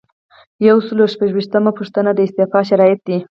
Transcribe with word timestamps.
یو 0.67 0.77
سل 0.87 0.97
او 1.03 1.11
شپږ 1.13 1.29
ویشتمه 1.33 1.71
پوښتنه 1.79 2.09
د 2.13 2.19
استعفا 2.25 2.59
شرایط 2.69 2.99
دي. 3.07 3.17